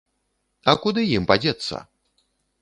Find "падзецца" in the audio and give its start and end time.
1.33-1.83